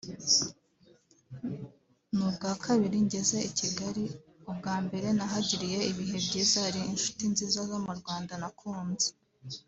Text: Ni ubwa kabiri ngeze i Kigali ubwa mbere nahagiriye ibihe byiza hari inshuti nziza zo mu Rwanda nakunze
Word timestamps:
Ni 2.15 2.23
ubwa 2.27 2.51
kabiri 2.63 2.97
ngeze 3.05 3.37
i 3.49 3.51
Kigali 3.57 4.05
ubwa 4.49 4.75
mbere 4.85 5.07
nahagiriye 5.17 5.79
ibihe 5.91 6.17
byiza 6.25 6.57
hari 6.65 6.79
inshuti 6.91 7.23
nziza 7.31 7.59
zo 7.69 7.77
mu 7.85 7.93
Rwanda 7.99 8.33
nakunze 8.41 9.07